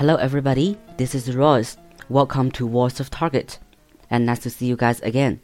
[0.00, 0.78] Hello, everybody.
[0.96, 1.76] This is Royce.
[2.08, 3.58] Welcome to Voice of Target,
[4.08, 5.40] and nice to see you guys again.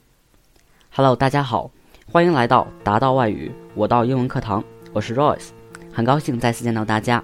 [0.90, 1.70] Hello，大家好，
[2.10, 4.64] 欢迎来到达到外语我到英文课堂，
[4.94, 5.48] 我是 Royce，
[5.92, 7.22] 很高兴再次见到大家。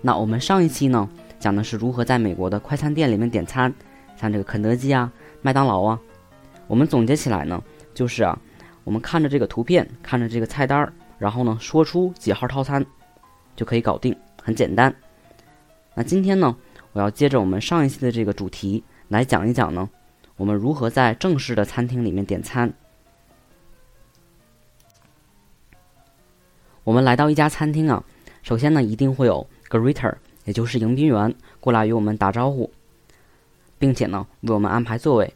[0.00, 1.06] 那我们上一期呢，
[1.38, 3.70] 讲的是如何在美国的快餐店里面点餐，
[4.16, 5.12] 像这个肯德基啊、
[5.42, 6.00] 麦当劳啊。
[6.66, 7.62] 我们总结起来呢，
[7.92, 8.38] 就是啊，
[8.84, 12.82] 我们看着这个图片，看着这个菜单，然后呢，说出几号套餐，
[13.54, 14.90] 就可以搞定，很简单。
[15.94, 16.56] 那今天呢，
[16.92, 19.88] 我要接着我们上一期的这个主题来讲一讲呢，
[20.36, 22.72] 我们如何在正式的餐厅里面点餐。
[26.82, 28.02] 我们来到一家餐厅啊，
[28.42, 32.70] 首先呢，一定会有 greeter，也就是迎宾员过来与我们打招呼，
[33.78, 35.32] 并且呢，为我们安排座位。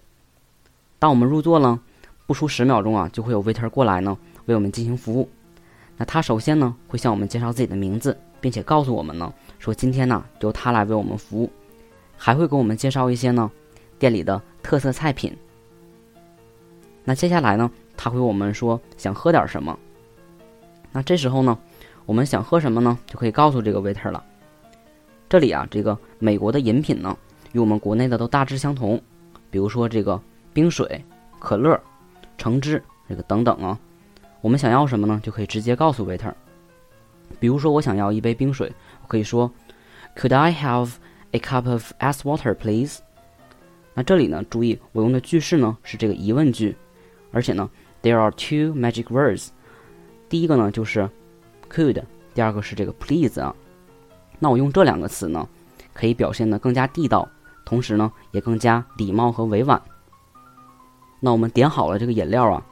[0.98, 1.80] 当我们入座呢，
[2.26, 5.30] 不出十秒钟啊，就会有 waiter 过来呢，为我们进行服务。
[5.96, 9.32] 那他首先呢，会向我们介绍自己的名字，并且告诉我们呢。
[9.58, 11.50] 说今天呢，由他来为我们服务，
[12.16, 13.50] 还会给我们介绍一些呢
[13.98, 15.36] 店里的特色菜品。
[17.04, 19.76] 那接下来呢，他会我们说想喝点什么。
[20.92, 21.58] 那这时候呢，
[22.06, 24.22] 我们想喝什么呢，就可以告诉这个 waiter 了。
[25.28, 27.16] 这里啊，这个美国的饮品呢，
[27.52, 29.00] 与我们国内的都大致相同，
[29.50, 30.20] 比如说这个
[30.52, 31.04] 冰水、
[31.38, 31.78] 可乐、
[32.38, 33.78] 橙汁这个等等啊。
[34.40, 36.32] 我们想要什么呢，就可以直接告诉 waiter。
[37.40, 38.72] 比如说我想要一杯冰水。
[39.02, 39.50] 我可以说
[40.16, 40.92] ，Could I have
[41.32, 42.98] a cup of ice water, please？
[43.94, 46.76] 那这里呢，注意我用的句式呢是这个疑问句，
[47.32, 47.68] 而且呢
[48.02, 49.48] ，there are two magic words。
[50.28, 51.08] 第一个呢就是
[51.70, 52.02] could，
[52.34, 53.54] 第二个是这个 please 啊。
[54.38, 55.48] 那我用这两个词呢，
[55.92, 57.28] 可以表现的更加地道，
[57.64, 59.80] 同时呢也更加礼貌和委婉。
[61.18, 62.62] 那我们点好了这个饮料啊，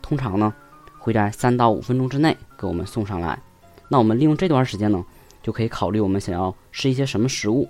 [0.00, 0.54] 通常呢
[0.98, 3.40] 会在三到五分钟之内给我们送上来。
[3.88, 5.04] 那我们利用这段时间呢。
[5.40, 7.66] 就可以考虑我们想要吃一些什么食物。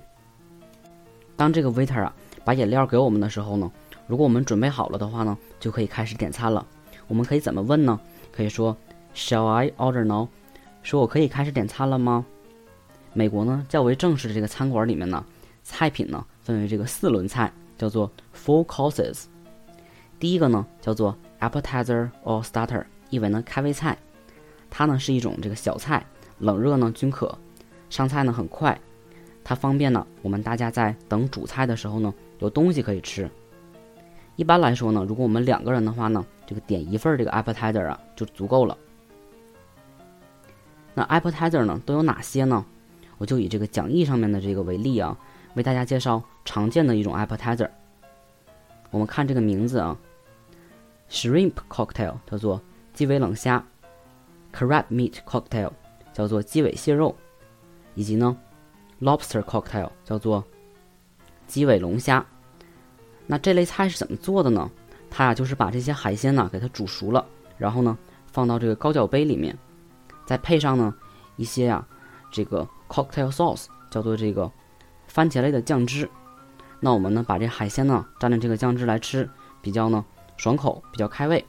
[1.36, 2.12] 当这个 waiter 啊
[2.44, 3.70] 把饮料给我们的时候呢，
[4.08, 6.66] 如果我们准备好了的话呢，就可以开始点餐了。
[7.06, 8.00] 我们可以怎么问呢？
[8.32, 8.76] 可以说
[9.14, 10.26] Shall I order now？
[10.82, 12.24] 说我可以开始点餐了吗？
[13.12, 15.24] 美国呢较为正式的这个餐馆里面呢，
[15.62, 19.24] 菜品呢分为这个四轮菜，叫做 Four Courses。
[20.18, 23.96] 第一个呢叫做 Appetizer or Starter，意为呢开胃菜，
[24.70, 26.04] 它呢是一种这个小菜，
[26.38, 27.36] 冷热呢均可。
[27.90, 28.78] 上菜呢很快，
[29.42, 33.30] 它方便呢我们大家在等主菜的时候呢有东西可以吃。
[34.36, 38.76] 一般来说呢，如果我们两个人的话呢，这个点一份这个 appetizer 啊就足够了。
[40.94, 42.64] 那 appetizer 呢都有哪些呢？
[43.18, 45.16] 我就以这个讲义上面的这个为例啊，
[45.54, 47.68] 为大家介绍常见的一种 appetizer。
[48.90, 49.96] 我们看这个名字啊
[51.10, 52.60] ，shrimp cocktail 叫做
[52.94, 53.64] 鸡尾冷虾
[54.58, 55.70] ，crab meat cocktail
[56.12, 57.14] 叫做鸡尾蟹肉。
[57.94, 58.36] 以及呢
[59.00, 60.44] ，lobster cocktail 叫做
[61.46, 62.24] 鸡尾龙虾。
[63.26, 64.70] 那这类菜是怎么做的呢？
[65.10, 67.26] 它呀就是把这些海鲜呢给它煮熟了，
[67.56, 67.98] 然后呢
[68.30, 69.56] 放到这个高脚杯里面，
[70.24, 70.94] 再配上呢
[71.36, 71.84] 一些呀
[72.30, 74.48] 这个 cocktail sauce 叫做这个
[75.08, 76.08] 番茄类的酱汁。
[76.78, 79.28] 那我们呢把这海鲜呢蘸着这个酱汁来吃，
[79.60, 80.04] 比较呢
[80.36, 81.44] 爽口，比较开胃。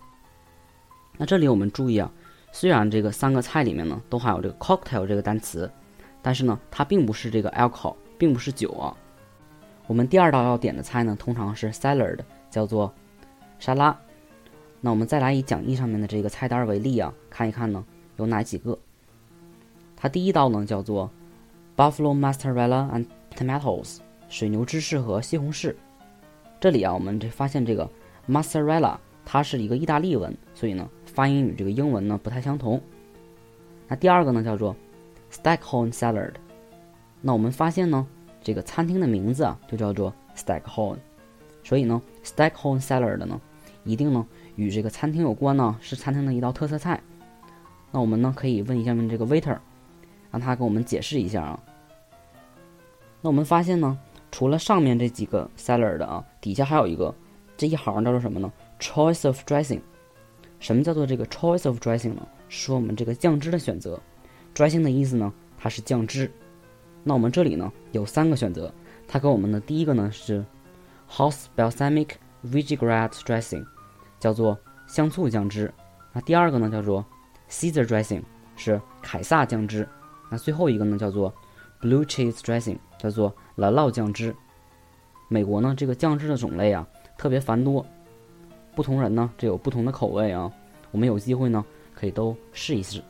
[1.16, 2.12] 那这里我们注意啊，
[2.52, 5.70] 虽然这个三个菜里面呢都含有这个 cocktail 这个单词。
[6.22, 8.92] 但是呢，它并不是这个 alcohol，并不是酒啊。
[9.88, 12.20] 我们第二道要点的菜呢，通常是 salad，
[12.52, 12.94] 叫做
[13.58, 13.98] 沙拉。
[14.82, 17.82] 那我们再来以讲义上面的这个菜单为例啊，看一看呢
[18.18, 18.78] 有哪几个。
[19.96, 21.09] 它第一道呢叫做
[21.78, 25.74] buffalo mozzarella and tomatoes，水牛芝士和西红柿。
[26.59, 27.90] 这里啊，我们这发现这个
[28.28, 32.81] mozzarella 它是一个意大利文，所以呢发音与这个英文呢不太相同。
[33.90, 34.74] 那第二个呢叫做。
[35.31, 36.31] Stackhorn salad，
[37.22, 38.07] 那我们发现呢，
[38.41, 40.97] 这个餐厅的名字啊就叫做 Stackhorn，
[41.63, 43.40] 所以呢，Stackhorn salad 呢，
[43.84, 44.25] 一定呢
[44.56, 47.00] 与这个餐厅有关呢，是餐厅的一道特色菜。
[47.91, 49.59] 那我们呢可以问一下这个 waiter，
[50.31, 51.59] 让他给我们解释一下啊。
[53.22, 53.96] 那我们发现呢，
[54.32, 57.14] 除了上面这几个 salad 啊，底下还有一个
[57.55, 59.82] 这一行叫做什么呢？Choice of dressing。
[60.59, 62.28] 什么叫做这个 choice of dressing 呢？
[62.50, 64.00] 说我们这个酱汁的选择。
[64.53, 66.29] dressing 的意思呢，它是酱汁。
[67.03, 68.73] 那我们这里呢有三个选择，
[69.08, 70.44] 它给我们的第一个呢是
[71.09, 72.09] house balsamic
[72.46, 73.66] vinaigrette dressing，
[74.20, 74.58] 叫做
[74.88, 75.73] 香醋酱汁。
[76.11, 77.06] 那第二个呢叫做
[77.50, 78.22] Caesar dressing，
[78.56, 79.88] 是凯撒酱汁。
[80.29, 81.34] 那最后一个呢叫做
[81.82, 84.35] blue cheese dressing，叫做蓝酪酱汁。
[85.29, 86.85] 美国呢这个酱汁的种类啊
[87.17, 87.85] 特别繁多，
[88.79, 90.49] 不同人呢这有不同的口味啊。
[90.91, 93.03] 我们有机会呢可以都试一试。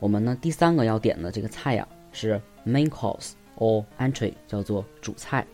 [0.00, 5.46] 我们呢第三个要点的这个菜呀是 main course，or entree 叫做主菜。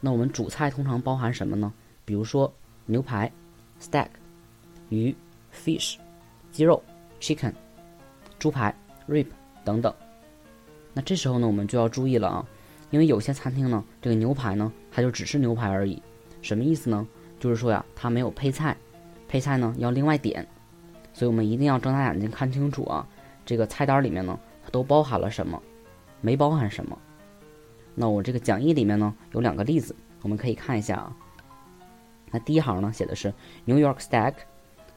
[0.00, 1.72] 那我们主菜通常包含什么呢？
[2.04, 2.52] 比如说
[2.84, 3.30] 牛排
[3.80, 4.08] （steak）、
[4.88, 5.14] 鱼
[5.54, 5.94] （fish）、
[6.50, 6.82] 鸡肉
[7.20, 7.52] （chicken）、
[8.40, 8.74] 猪排
[9.08, 9.26] （rib）
[9.64, 9.94] 等等。
[10.92, 12.44] 那这时候呢，我们就要注意了啊，
[12.90, 16.02] 因为有些餐厅呢，这个牛排呢，它就只是牛排而已。
[16.42, 17.06] 什么意思呢？
[17.40, 18.76] 就是说呀，它没有配菜，
[19.26, 20.46] 配菜呢要另外点。
[21.12, 23.04] 所以我们一定要睁大眼睛看清楚啊，
[23.44, 25.60] 这个菜单里面呢，它都包含了什么，
[26.20, 26.96] 没包含什么。
[27.96, 31.16] 那我这个讲义里面呢有两个例子，我们可以看一下啊。
[32.30, 33.34] 那第一行呢写的是
[33.64, 34.34] New York Steak，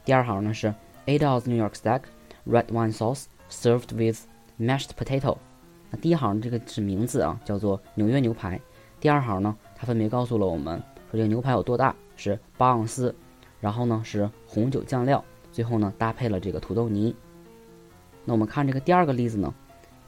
[0.04, 0.72] 第二行呢是
[1.06, 2.02] Eight ounce New York Steak,
[2.46, 4.20] red wine sauce served with
[4.58, 5.36] mashed potato。
[5.90, 8.60] 那第一行这个是名字啊，叫做纽约牛排。
[9.00, 10.78] 第二行呢，它分别告诉了我们
[11.10, 13.14] 说这个牛排有多大，是八盎司，
[13.60, 17.14] 然后呢是红酒酱料，最后呢搭配了这个土豆泥。
[18.24, 19.52] 那我们看这个第二个例子呢，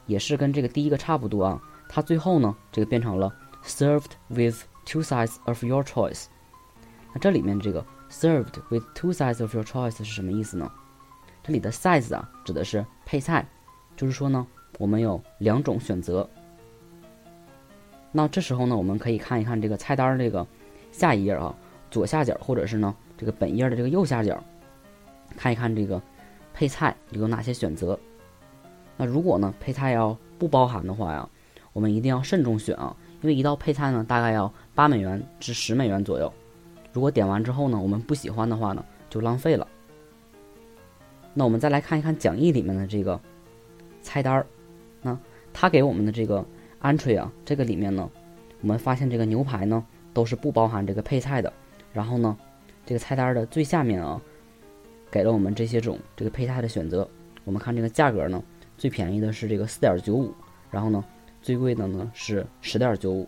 [0.05, 1.61] 也是跟这个第一个差不多啊。
[1.89, 3.33] 它最后呢，这个变成了
[3.63, 6.25] served with two sides of your choice。
[7.13, 10.71] 那这里面这个 served with two sides of your choice 是什么意思呢？
[11.43, 13.47] 这里的 size 啊，指的是配菜，
[13.95, 14.45] 就是说呢，
[14.79, 16.29] 我们有两种选择。
[18.11, 20.45] 那这时候呢，我们可以看一看这个菜单这个
[20.91, 21.55] 下一页啊，
[21.89, 24.43] 左下角或者是呢这个本页的这个右下角，
[25.35, 26.01] 看一看这个
[26.53, 27.99] 配菜有哪些选择。
[28.95, 31.27] 那如果呢配菜要不包含的话呀？
[31.73, 36.33] 我们一定要慎重选啊，因为一道配菜呢，大概要八美元至十美元左右。
[36.91, 39.67] 如果点完之后呢，我们不喜欢的话呢，就浪费了。
[41.35, 43.21] 那我们再来看一看讲义里面的这个
[44.01, 44.47] 菜单儿，
[45.03, 45.15] 那
[45.53, 46.43] 他给我们的这个
[46.81, 48.09] entry 啊，这个里面呢，
[48.61, 49.85] 我们发现这个牛排呢
[50.15, 51.53] 都是不包含这个配菜的。
[51.93, 52.37] 然后呢，
[52.85, 54.21] 这个菜单的最下面啊，
[55.09, 57.07] 给了我们这些种这个配菜的选择。
[57.43, 58.41] 我们看这个价格呢，
[58.77, 60.33] 最便宜的是这个四点九五，
[60.71, 61.03] 然后呢。
[61.39, 63.25] 最贵的呢是十点九五，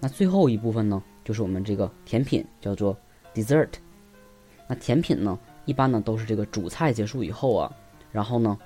[0.00, 2.96] 那最后一部分呢就是我们这个甜品，叫做
[3.34, 3.68] dessert。
[4.66, 7.70] 那甜品呢一般呢都是这个主菜结束以后啊，
[8.12, 8.56] 然后呢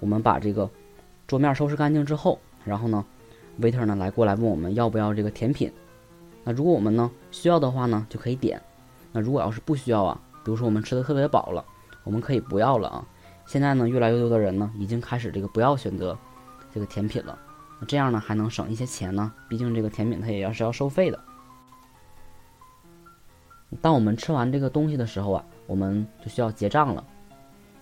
[0.00, 0.70] 我们把这个
[1.26, 3.04] 桌面收拾干净之后，然后呢
[3.60, 5.70] waiter 呢来过来问我们要不要这个甜品。
[6.48, 8.62] 那如果我们呢需要的话呢就可以点，
[9.10, 11.64] 那如果要是不需要啊，比如说我们吃的特别饱了，
[12.04, 13.04] 我们可以不要了啊。
[13.46, 16.16] 现在呢，越来越多的人呢，已经开始这个不要选择
[16.72, 17.36] 这个甜品了。
[17.80, 19.32] 那这样呢，还能省一些钱呢。
[19.48, 21.18] 毕竟这个甜品它也要是要收费的。
[23.82, 27.04] 当我们吃完这个东西的时候啊，我们就需要结账了。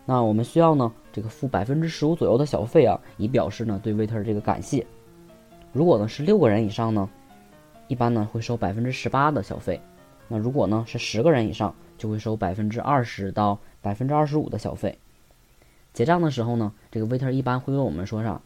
[0.07, 4.87] 那我们需要呢，这个付百分之十五左右的小费啊，以表示呢对 waiter 这个感谢。
[5.73, 7.09] 如果呢是六个人以上呢，
[7.89, 9.81] 一般呢会收百分之十八的小费。
[10.29, 14.99] 那如果呢是十个人以上，就会收百分之二十到百分之二十五的小费。
[15.93, 18.41] 结账的时候呢，这个 waiter 一般会问我们说啥，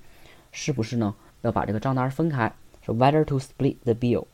[0.52, 2.52] 是不是呢要把这个账单分开，
[2.84, 4.26] 说 whether to split the bill。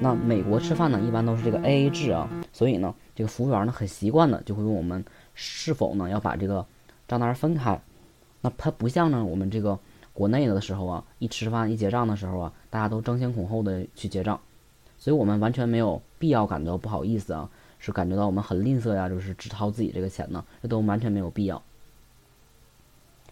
[0.00, 5.04] 那美国吃饭呢一般都是这个 A A 制啊，所以呢这个服务员呢很习惯的就会问我们
[5.34, 6.64] 是否呢要把这个
[7.08, 7.80] 账单分开。
[8.42, 9.78] 那它不像呢我们这个
[10.20, 14.38] 国内的时候啊，一吃饭一结账的时候啊，大家都争先恐后的去结账，
[14.98, 21.62] 所以我们完全没有必要感到不好意思啊，是感觉到我们很吝啬呀，就是只掏自己这个钱呢，这都完全没有必要。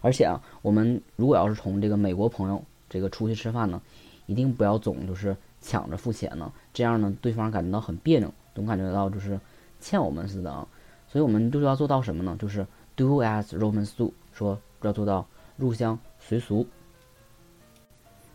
[0.01, 3.83] 而且啊，我们如果要是从这个美国朋友这个出去吃饭呢，
[4.25, 9.39] 一定不要总就是抢着付钱呢，这样呢，对方感觉到很别扭，总感觉到就是
[9.79, 10.67] 欠我们似的啊。
[11.07, 12.35] 所以我们就是要做到什么呢？
[12.41, 12.67] 就是
[12.97, 15.27] do as Romans do，说要做到
[15.59, 16.67] 入乡随俗。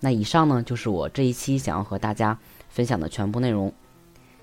[0.03, 3.72] 那以上呢，就是我这一期想要和大家分享的全部内容。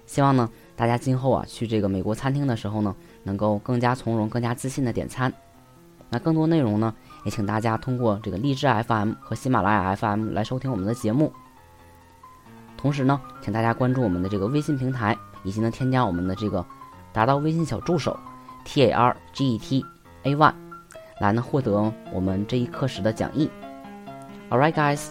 [0.06, 5.30] 希望呢，大家今后啊去这个美国餐厅的时候呢，能够更加从容、更加自信的点餐。
[6.08, 6.94] 那更多内容呢？
[7.26, 11.30] 也请大家通过这个荔枝 FM 和喜马拉雅 FM 来收听我们的节目。
[12.78, 15.14] 同时呢，请大家关注我们的这个微信平台，
[15.44, 16.64] 以及呢添加我们的这个
[17.12, 18.18] 达到微信小助手
[18.64, 19.84] T A R G E T
[20.22, 20.54] A One，
[21.20, 23.50] 来呢获得我们这一课时的讲义。
[24.48, 25.10] Alright, guys,